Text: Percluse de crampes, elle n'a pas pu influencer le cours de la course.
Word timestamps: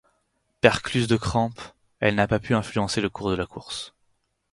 Percluse 0.61 1.05
de 1.07 1.15
crampes, 1.15 1.61
elle 1.99 2.15
n'a 2.15 2.27
pas 2.27 2.39
pu 2.39 2.55
influencer 2.55 3.01
le 3.01 3.09
cours 3.11 3.29
de 3.29 3.35
la 3.35 3.45
course. 3.45 3.93